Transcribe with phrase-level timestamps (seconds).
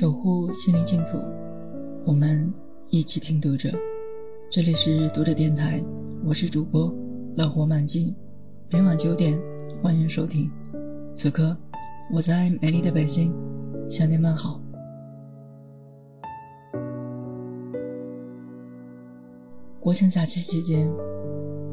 [0.00, 1.18] 守护心灵净土，
[2.06, 2.50] 我们
[2.88, 3.70] 一起听读者。
[4.50, 5.78] 这里是读者电台，
[6.24, 6.90] 我是主播
[7.36, 8.14] 乐活满记，
[8.70, 9.38] 每晚九点
[9.82, 10.50] 欢迎收听。
[11.14, 11.54] 此刻
[12.10, 13.30] 我在美丽的北京
[13.90, 14.58] 向您问好。
[19.80, 20.90] 国庆假期期间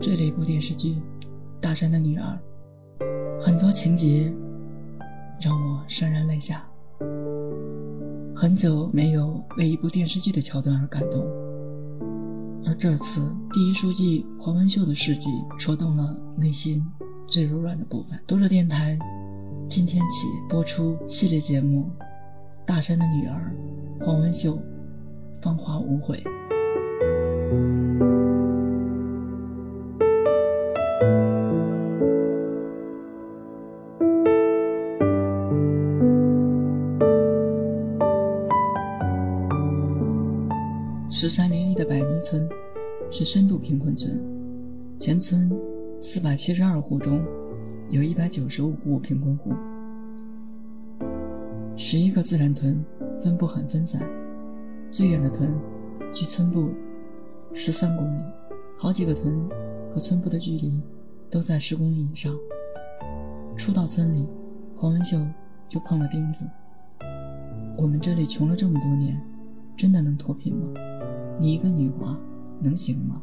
[0.01, 0.89] 追了一部电视剧
[1.61, 2.37] 《大山的女儿》，
[3.41, 4.29] 很多情节
[5.39, 6.67] 让我潸然泪下。
[8.39, 11.25] 很久没有为一部电视剧的桥段而感动，
[12.67, 13.19] 而这次
[13.51, 16.85] 第一书记黄文秀的事迹戳动了内心
[17.27, 18.19] 最柔软的部分。
[18.27, 18.95] 读者电台
[19.67, 21.89] 今天起播出系列节目
[22.63, 23.51] 《大山的女儿》，
[24.05, 24.59] 黄文秀，
[25.41, 26.23] 芳华无悔。
[41.09, 42.47] 十山林立的百泥村
[43.09, 44.19] 是深度贫困村，
[44.99, 45.49] 全村
[46.01, 47.21] 四百七十二户中
[47.89, 49.53] 有一百九十五户贫困户，
[51.77, 52.83] 十一个自然屯
[53.23, 54.01] 分布很分散，
[54.91, 55.49] 最远的屯
[56.13, 56.71] 距村部
[57.53, 58.21] 十三公里，
[58.77, 59.41] 好几个屯
[59.93, 60.81] 和村部的距离
[61.31, 62.35] 都在十公里以上。
[63.55, 64.27] 初到村里，
[64.75, 65.17] 黄文秀
[65.69, 66.45] 就碰了钉子：
[67.77, 69.17] 我们这里穷了这么多年，
[69.77, 70.73] 真的能脱贫吗？
[71.39, 72.17] 你一个女娃
[72.59, 73.21] 能行吗？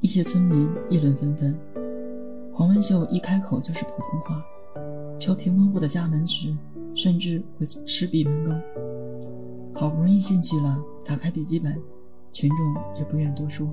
[0.00, 1.54] 一些村民议论纷纷。
[2.54, 4.42] 黄文秀一开口就是普通话，
[5.18, 6.56] 敲贫困户的家门时，
[6.94, 8.60] 甚至会吃闭门羹。
[9.74, 11.78] 好不容易进去了，打开笔记本，
[12.32, 13.68] 群众也不愿多说。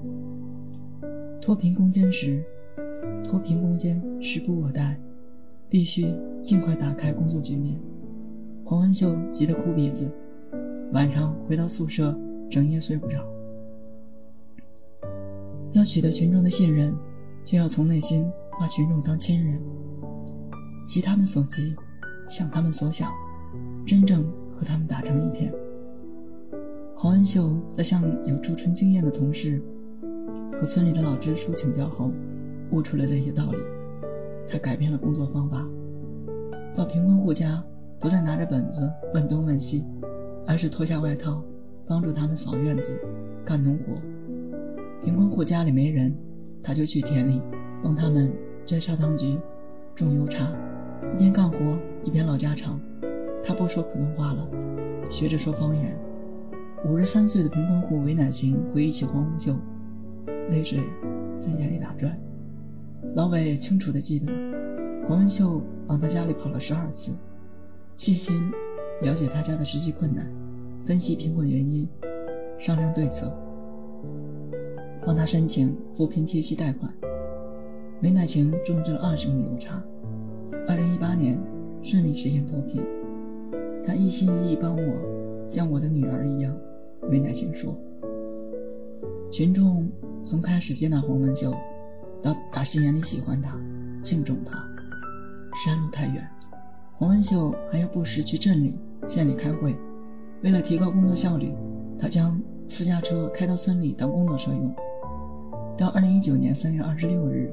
[1.42, 2.44] 脱贫攻坚时，
[3.24, 5.00] 脱贫攻坚时不我待，
[5.70, 6.14] 必须
[6.44, 7.80] 尽快打开工作局面。
[8.66, 10.08] 黄文秀急得哭鼻子，
[10.92, 12.16] 晚上回到宿舍。
[12.50, 13.24] 整夜睡不着。
[15.74, 16.92] 要取得群众的信任，
[17.46, 18.26] 就要从内心
[18.60, 19.62] 把群众当亲人，
[20.88, 21.76] 急他们所急，
[22.28, 23.14] 想他们所想，
[23.86, 24.24] 真正
[24.58, 25.54] 和他们打成一片。
[26.96, 29.62] 黄文秀在向有驻村经验的同事
[30.60, 32.12] 和村里的老支书请教后，
[32.72, 33.60] 悟出了这些道理。
[34.52, 35.64] 他改变了工作方法，
[36.76, 37.64] 到贫困户家
[38.00, 39.84] 不再拿着本子问东问西，
[40.50, 41.42] 而是脱下外套。
[41.88, 42.94] 帮助他们扫院子、
[43.44, 44.00] 干农活。
[45.04, 46.14] 贫困户家里没人，
[46.62, 47.42] 他就去田里
[47.82, 48.32] 帮他们
[48.64, 49.36] 摘砂糖橘、
[49.96, 50.48] 种油茶，
[51.16, 51.58] 一边干活
[52.04, 52.80] 一边唠家常。
[53.44, 54.48] 他不说普通话了，
[55.10, 55.98] 学着说方言。
[56.86, 59.56] 五十三岁的贫困户韦乃琴回忆起黄文秀，
[60.52, 60.80] 泪水
[61.42, 62.16] 在眼里打转。
[63.16, 64.32] 老韦清楚地记得，
[65.08, 67.14] 黄文秀往他家里跑了十二次，
[67.98, 68.52] 细心
[69.02, 70.26] 了解他家的实际困难。
[70.86, 71.88] 分析贫困原因，
[72.58, 73.32] 商量对策，
[75.06, 76.92] 帮他申请扶贫贴息贷款。
[78.00, 79.82] 梅乃晴种植了二十亩油茶，
[80.68, 81.38] 二零一八年
[81.84, 82.84] 顺利实现脱贫。
[83.86, 86.56] 他一心一意帮我，像我的女儿一样。
[87.10, 87.76] 梅乃晴说。
[89.32, 89.88] 群众
[90.24, 91.54] 从开始接纳黄文秀，
[92.24, 93.56] 到打心眼里喜欢他、
[94.04, 94.58] 敬重他。
[95.64, 96.28] 山路太远，
[96.98, 98.76] 黄文秀还要不时去镇里、
[99.10, 99.76] 县里开会。
[100.42, 101.52] 为了提高工作效率，
[102.00, 102.40] 他将
[102.70, 104.74] 私家车开到村里当工作车用。
[105.78, 107.52] 到二零一九年三月二十六日，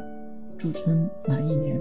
[0.56, 1.80] 驻村满一年，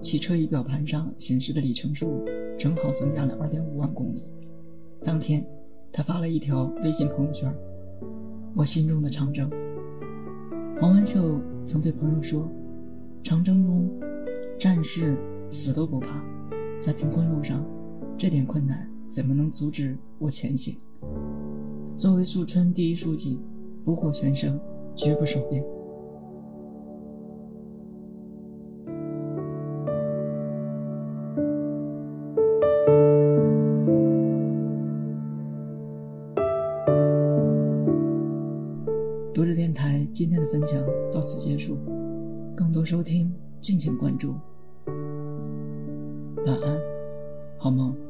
[0.00, 2.24] 汽车仪表盘上显示的里程数
[2.58, 4.22] 正好增加了二点五万公里。
[5.04, 5.44] 当天，
[5.92, 7.52] 他发了一条微信朋友圈
[8.54, 9.50] ：“我心中的长征。”
[10.80, 12.48] 黄文秀曾对朋友说
[13.24, 13.90] ：“长征中，
[14.58, 15.16] 战士
[15.50, 16.08] 死都不怕，
[16.80, 17.64] 在贫困路上，
[18.16, 20.76] 这点困难。”怎么能阻止我前行？
[21.96, 23.38] 作为宿春第一书记，
[23.84, 24.58] 不惑全胜，
[24.94, 25.62] 绝不手硬。
[39.34, 40.80] 读者电台今天的分享
[41.12, 41.76] 到此结束，
[42.56, 44.34] 更多收听敬请关注。
[46.46, 46.78] 晚安，
[47.56, 48.07] 好梦。